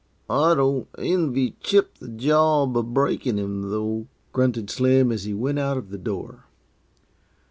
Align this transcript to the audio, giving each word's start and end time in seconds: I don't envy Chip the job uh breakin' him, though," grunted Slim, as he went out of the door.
I 0.31 0.55
don't 0.55 0.87
envy 0.97 1.57
Chip 1.59 1.99
the 1.99 2.07
job 2.07 2.75
uh 2.75 2.81
breakin' 2.81 3.37
him, 3.37 3.69
though," 3.69 4.07
grunted 4.33 4.71
Slim, 4.71 5.11
as 5.11 5.25
he 5.25 5.33
went 5.35 5.59
out 5.59 5.77
of 5.77 5.91
the 5.91 5.99
door. 5.99 6.45